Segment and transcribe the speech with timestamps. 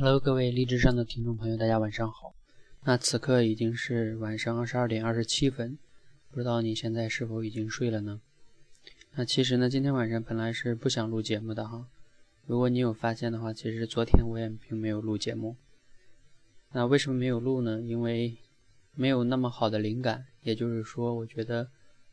[0.00, 2.32] Hello，各位荔枝上的听众朋友，大家晚上好。
[2.84, 5.76] 那此刻已经是晚上二十二点二十七分，
[6.30, 8.20] 不知道你现在是否已经睡了呢？
[9.16, 11.88] 那其实呢，今天晚上本来是不想录节目的哈。
[12.46, 15.56] 如果你有发现的话，其实昨天我也并没有录节目。
[16.70, 17.80] 那为什么没有录呢？
[17.80, 18.36] 因为
[18.94, 21.68] 没有那么好的灵感，也就是说，我觉得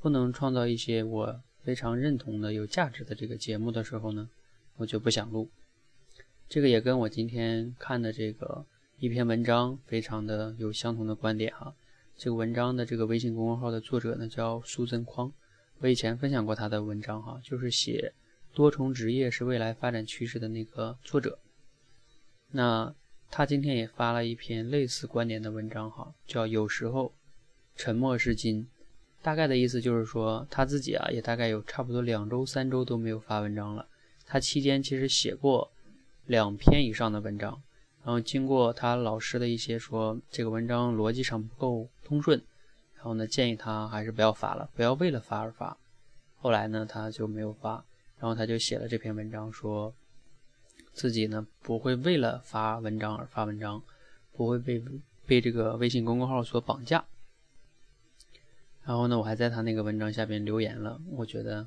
[0.00, 4.30] 不能创造一些我非常认同的、有价值的这个节目的时候呢，
[4.76, 5.50] 我就不想录。
[6.48, 8.64] 这个也跟我今天看的这个
[9.00, 11.74] 一篇文章非常的有相同的观点哈。
[12.16, 15.30] 这个文章的这个微信公众号的作者呢叫苏增匡，
[15.80, 18.12] 我以前分享过他的文章哈，就是写
[18.54, 21.38] 多重职业是未来发展趋势的那个作者。
[22.52, 22.94] 那
[23.28, 27.12] 他今天也发了一篇类似观点的文章哈，叫有时候
[27.74, 28.68] 沉默是金，
[29.20, 33.88] 大概的意思就是说他自己啊也大概有差不多两周三周都没有发文章了。
[34.24, 35.68] 他期间其实写过。
[36.26, 37.62] 两篇以上的文章，
[38.04, 42.42] 然后经过他老师的一些说这个文章逻辑上不够通顺，
[42.96, 45.76] 然后呢建议他还是不要发了，不要为了发而发。
[46.34, 47.84] 后来呢他就没有发，
[48.18, 49.94] 然后他就写了这篇文章，说
[50.92, 53.80] 自己呢不会为了发文章而发文章，
[54.32, 54.82] 不会被
[55.26, 57.04] 被这个微信公众号所绑架。
[58.84, 61.64] 然后呢我还在他那个文章下边留言了，我觉得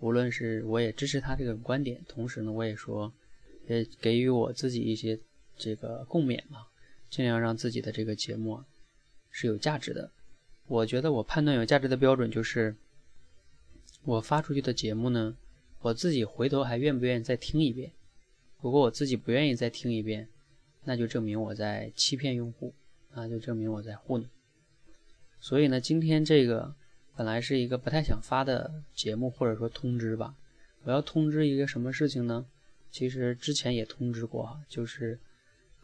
[0.00, 3.12] 无论是我也支持他这个观点，同时呢我也说。
[3.68, 5.18] 也给予我自己一些
[5.56, 6.66] 这个共勉嘛，
[7.08, 8.64] 尽量让自己的这个节目
[9.30, 10.10] 是有价值的。
[10.66, 12.74] 我觉得我判断有价值的标准就是，
[14.04, 15.36] 我发出去的节目呢，
[15.80, 17.92] 我自己回头还愿不愿意再听一遍。
[18.60, 20.28] 如果我自己不愿意再听一遍，
[20.84, 22.74] 那就证明我在欺骗用户，
[23.14, 24.26] 那就证明我在糊弄。
[25.40, 26.74] 所以呢，今天这个
[27.16, 30.34] 本来是一个不太想发的节目，或者说通知吧，
[30.82, 32.46] 我要通知一个什么事情呢？
[32.90, 35.18] 其实之前也通知过哈，就是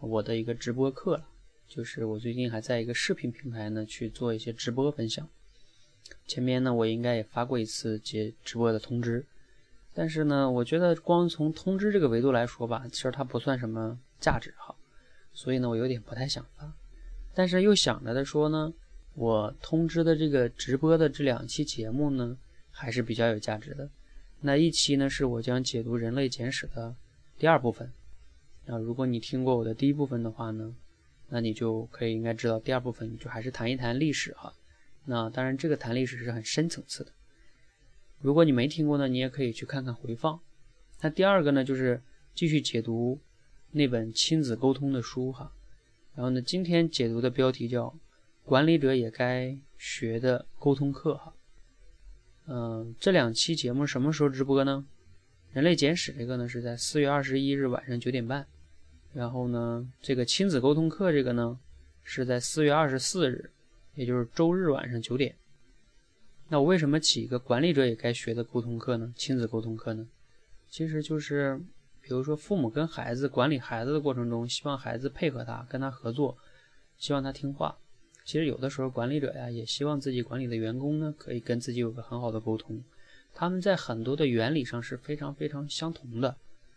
[0.01, 1.29] 我的一个直播课了，
[1.69, 5.29] 就是我最近还在一个视频平台呢去做一些直播分享。
[6.27, 9.25] 前面呢我应该也发过一次接直播的通知，
[9.93, 14.75] 但是呢我觉得光从通知这个维度来说吧，其实它不算什么价值哈，
[15.33, 16.75] 所以呢我有点不太想发。
[17.35, 18.73] 但是又想着的说呢，
[19.15, 22.37] 我通知的这个直播的这两期节目呢
[22.71, 23.89] 还是比较有价值的。
[24.41, 26.95] 那一期呢，是我将解读《人类简史》的
[27.45, 27.93] 第二部分。
[28.65, 30.75] 那如果你听过我的第一部分的话呢，
[31.29, 34.55] 那你就可以应该知道第二部分就还是谈一谈历史哈。
[35.05, 37.13] 那当然，这个谈历史是很深层次的。
[38.21, 40.41] 如果你没听过呢，你也可以去看看回放。
[41.03, 42.01] 那第二个呢，就是
[42.35, 43.21] 继续解读
[43.73, 45.53] 那本亲子沟通的书哈。
[46.15, 47.89] 然后呢，今天解读的标题叫
[48.43, 51.35] 《管理者也该学的沟通课》哈。
[52.47, 54.87] 嗯，这两期节目什么时候直播呢？
[55.55, 58.45] 人类简史这个呢是在四月二十一日晚上九点半，
[59.13, 61.57] 然后呢，这个亲子沟通课这个呢
[62.03, 63.53] 是在四月二十四日，
[63.95, 65.37] 也就是周日晚上九点。
[66.49, 69.15] 那我为什么起一个管理者也该学的沟通课呢？
[69.17, 70.09] 亲子沟通课呢？
[70.69, 71.57] 其实就是，
[72.01, 76.37] 比如说父母跟孩子管理孩子的过程中，希望孩子配合他，跟他合作，
[76.99, 77.79] 希望他听话。
[78.25, 82.83] 其实有的时候，管理者呀也希望自己管理的员工呢，可以跟自己有个很好的沟通。
[83.35, 86.37] 他们在很多的原理上是非常非常相同的，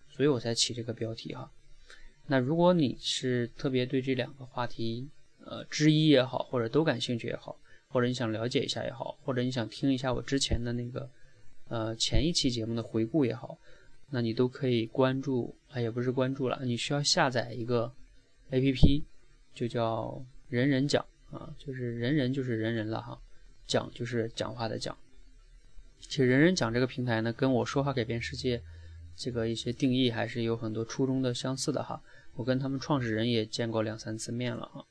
[0.09, 1.49] 所以我才起这个标题哈。
[2.25, 5.07] 那如果你是特别对这两个话题，
[5.45, 7.57] 呃，之一也好，或者都感兴趣也好，
[7.87, 11.09] 或者你想了解一下也好，或者你想听一下我之前的那个，
[11.69, 13.57] 呃，前一期节目的回顾也好，
[14.09, 17.93] 那你都可以关注，啊，也不是关注了，你需要下载一个
[18.51, 19.03] APP，
[19.53, 21.05] 就叫人人讲。
[21.29, 23.19] 啊，就是人人就是人人了哈，
[23.65, 24.97] 讲就是讲话的讲。
[25.99, 28.61] 其实人人讲这个平台呢，跟我说话改变世界
[29.15, 32.01] 这个一些定义还是有很多初衷的相似的哈。
[32.35, 34.85] 我跟他们创始人也见过两三次面了哈，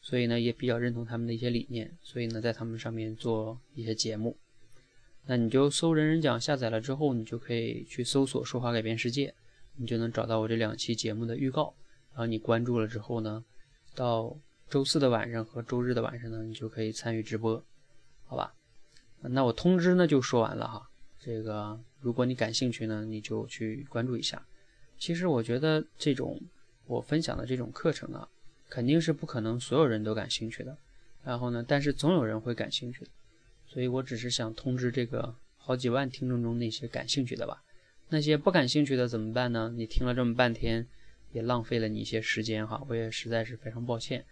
[0.00, 4.36] 所以呢也比较认同他们的一些理念，所以呢在他们上面做一些节目。
[5.26, 9.34] 那你就搜人人讲下载了之后，你就可以去搜索说话改变世界，
[9.76, 11.74] 你就能找到我这两期节目的预告。
[12.10, 13.44] 然后你关注了之后呢，
[13.94, 14.36] 到。
[14.70, 17.64] 周四的晚上和周日的晚上呢，你就可以参与直播，
[18.26, 18.52] 好吧？
[19.22, 20.88] 那我通知呢就说完了哈。
[21.18, 24.46] 这个如果你感兴趣呢，你就去关注一下。
[24.98, 26.40] 其实我觉得这种
[26.86, 28.28] 我分享的这种课程啊，
[28.68, 30.76] 肯定是不可能所有人都感兴趣的。
[31.24, 33.10] 然后呢，但是总有人会感兴趣的。
[33.66, 37.62] 所以我只是想通知这个好几万听众中那些感兴趣的吧。
[38.08, 39.72] 那些不感兴趣的怎么办呢？
[39.76, 40.86] 你听了这么半天，
[41.32, 42.82] 也浪费了你一些时间哈。
[42.88, 44.24] 我也实在是非常抱歉。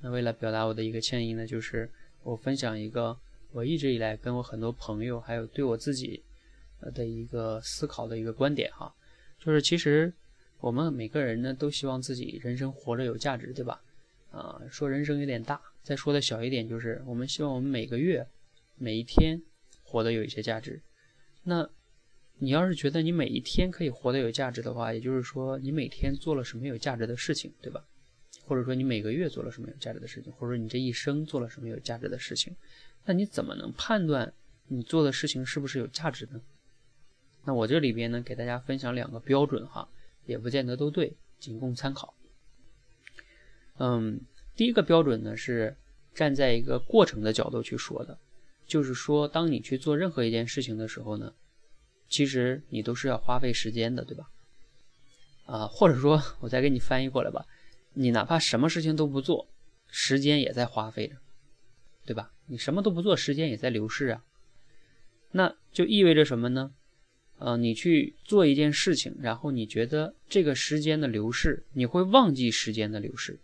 [0.00, 1.90] 那为了表达我的一个歉意呢，就是
[2.22, 3.18] 我分享一个
[3.52, 6.22] 我一直以来跟我很多朋友，还有对我自己
[6.94, 8.94] 的一个思考的一个观点哈，
[9.38, 10.12] 就是其实
[10.60, 13.80] 我们每个人呢都希望自己人生活着有价值，对吧？
[14.30, 18.26] 啊，说人生有点大，再说的小一点，就是我们希望我们每个月、
[18.76, 19.40] 每一天
[19.82, 20.80] 活得有一些价值。
[21.44, 21.68] 那
[22.38, 27.82] 你要是觉得你每一天可以活得有价值的话，也就是说你每天做了什么有价值的事情，对吧？
[28.44, 32.54] 或者说你每个月做了什么有价值的事情，或者说你这一生做了什么有价值的事情，
[33.08, 34.34] 那你怎么能判断
[34.66, 36.42] 你做的事情是不是有价值呢？
[37.46, 39.88] 那我这里边呢，给大家分享两个标准哈，
[40.26, 42.14] 也不见得都对，仅供参考。
[43.78, 44.20] 嗯，
[44.54, 45.74] 第一个标准呢是
[46.12, 48.18] 站在一个过程的角度去说的，
[48.66, 51.32] 就是说，当你去做任何一件事情的时候呢，
[52.10, 54.30] 其实你都是要花费时间的，对吧？
[55.46, 57.46] 啊，或者说我再给你翻译过来吧，
[57.94, 59.48] 你哪怕什么事情都不做，
[59.86, 61.16] 时间也在花费着，
[62.04, 62.30] 对吧？
[62.48, 64.24] 你什么都不做，时间也在流逝啊。
[65.30, 66.72] 那就意味着什么呢？
[67.38, 73.38] 呃，你去做一件事情，然后你觉得这个时间的流逝，你会忘记时间的流逝。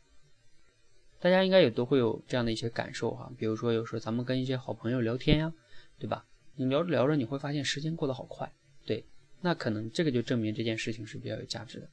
[1.21, 5.53] 大家应该也都会有这样的一些感受哈，比如说有时候咱们跟一些好朋友聊天呀，
[5.99, 6.27] 对吧？
[6.57, 8.53] 你聊着聊着，你会发现时间过得好快，
[8.85, 9.05] 对，
[9.41, 11.89] 那可能这个就证明这件事情是比较有价值的。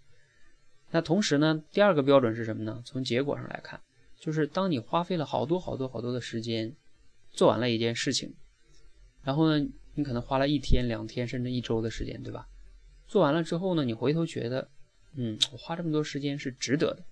[0.91, 2.81] 那同时呢，第二个标准是什么呢？
[2.85, 3.79] 从结果上来看，
[4.19, 6.75] 就是当你花费了好多好多好多的时间，
[7.31, 8.33] 做完了一件事情，
[9.23, 12.47] 然后呢，你可能花了一天、两天甚至一周的时间，对吧？
[13.07, 14.69] 做完了之后呢，你回头觉得，
[15.15, 17.03] 嗯，我花这么多时间是值得的，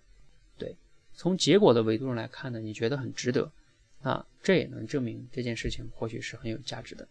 [0.58, 0.76] 对。
[1.14, 3.52] 从结果的维度上来看呢，你觉得很值得，
[4.02, 7.08] 啊，这也能证明这件事情或许是很有价值的。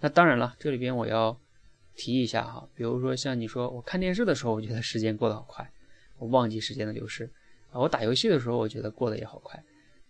[0.00, 1.40] 那当然了，这里边我要
[1.94, 5.72] 提一下哈，比如说像你说我看电视的时候，我觉得时间过得好快，
[6.18, 7.30] 我忘记时间的流逝
[7.72, 9.64] 啊，我打游戏的时候，我觉得过得也好快，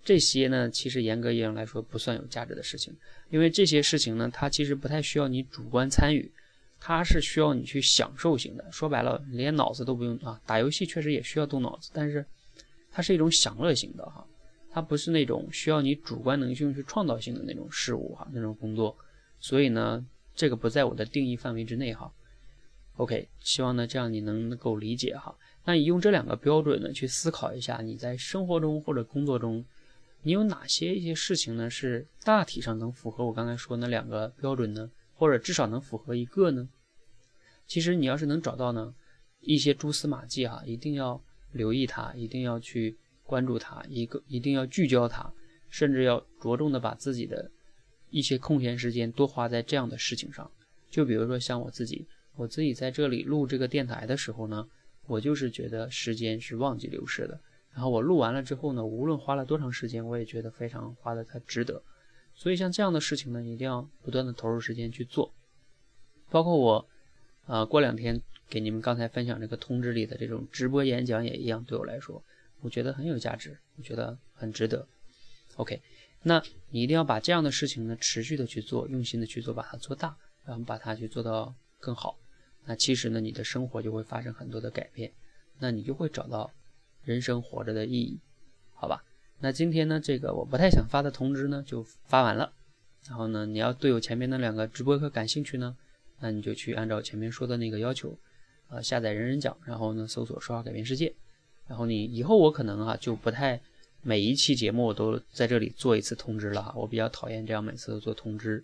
[0.05, 2.97] 这些呢，其实严格意义上来说不算有价值的事情，
[3.31, 6.31] 因为这些事情呢，它其实不太需要你主观参与，
[6.81, 8.65] 它是需要你去享受型的。
[8.73, 12.25] 说白了，连脑子都不用啊，打游戏确实也需要动脑子，但是。
[12.91, 14.27] 它是一种享乐型的哈，
[14.71, 18.97] 它不是那种需要你主观能动去创造性的那种事物哈，那种工作，
[19.39, 20.05] 所以呢，
[20.35, 22.11] 这个不在我的定义范围之内哈。
[22.97, 25.37] OK，希望呢这样你能够理解哈。
[25.65, 29.65] 那你用这两个标准呢去思考一下，你在生活中或者工作中，
[30.23, 34.91] 你有哪些一些事情呢是大体上能符合我刚才说那两个标准呢？
[35.15, 36.69] 或者至少能符合一个呢？
[37.67, 38.94] 其实你要是能找到呢
[39.41, 41.23] 一些蛛丝马迹哈，一定要。
[41.53, 42.94] 留意它，一定要去
[43.25, 45.32] 关注它，一个一定要聚焦它，
[45.70, 47.50] 甚至要着重的把自己的
[48.11, 50.49] 一些空闲时间多花在这样的事情上。
[50.91, 52.06] 就比如说像我自己，
[52.37, 54.69] 我自己在这里录这个电台的时候呢，
[55.06, 57.41] 我就是觉得时间是忘记流逝的。
[57.79, 61.81] 然后我录完了之后呢，无论花了多长时间，我也觉得非常花的它值得。
[62.35, 65.33] 所以像这样的事情呢，一定要不断的投入时间去做。
[66.29, 66.89] 包括我，
[67.47, 68.21] 呃，过两天。
[68.51, 72.25] 给你们刚才分享这个通知里的这种直播演讲也一样，对我来说，
[72.63, 74.89] 我觉得很有价值，我觉得很值得。
[75.57, 75.83] OK，
[76.23, 80.17] 那你一定要把这样的事情呢持续的去做，用心的去做，把它做大，
[80.47, 82.19] 然后把它去做到更好。
[82.65, 85.13] 那其实呢，你的生活就会发生很多的改变，
[85.59, 86.51] 那你就会找到
[87.05, 88.19] 人生活着的意义，
[88.75, 89.05] 好吧？
[89.41, 92.53] 那今天呢，这个我不太想发的通知呢就发完了。
[93.09, 95.77] 然后呢，你要对我前面那两个直播课感兴趣呢，
[96.21, 98.19] 那你就去按照前面说的那个要求。
[98.71, 101.15] 呃，下载人人讲，然后呢，搜索说话改变世界，
[101.67, 103.59] 然后你以后我可能啊就不太
[104.02, 108.62] 每一期节目我都在这里做一次通知了哈，我比较讨厌这样每次都做通知。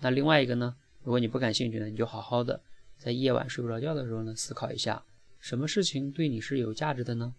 [0.00, 2.60] 那另外一个呢，如果你不感兴趣呢，你就好好的
[2.98, 5.04] 在夜晚睡不着觉的时候呢，思考一下，
[5.38, 7.32] 什么事情对你是有价值的呢？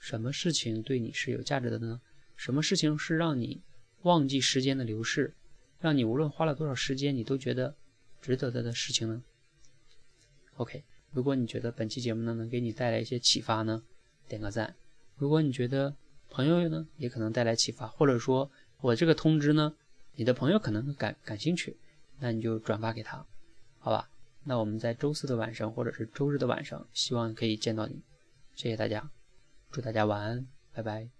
[0.00, 2.00] 什么事情对你是有价值的呢？
[2.34, 3.62] 什么事情是让你
[4.02, 5.32] 忘记时间的流逝，
[5.78, 7.76] 让你无论花了多少时间你都觉得
[8.20, 9.22] 值得的的事情呢
[10.56, 10.82] ？OK。
[11.12, 13.82] 如果你觉得本期节目呢能给你带来一些启发呢，
[14.28, 14.76] 点个赞。
[15.16, 15.94] 如果你觉得
[16.28, 18.48] 朋友呢也可能带来启发，或者说
[18.80, 19.74] 我这个通知呢，
[20.14, 21.76] 你的朋友可能感感兴趣，
[22.20, 23.26] 那你就转发给他，
[23.80, 24.08] 好吧？
[24.44, 28.00] 那我们在周四的晚上或者是周日的晚上，希望可以见到你。
[28.54, 29.10] 谢谢大家，
[29.70, 31.19] 祝大家晚安，拜拜。